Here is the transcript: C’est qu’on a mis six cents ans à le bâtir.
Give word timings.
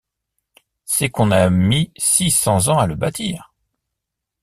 C’est 0.83 1.09
qu’on 1.11 1.29
a 1.29 1.51
mis 1.51 1.91
six 1.95 2.31
cents 2.31 2.69
ans 2.69 2.79
à 2.79 2.87
le 2.87 2.95
bâtir. 2.95 3.53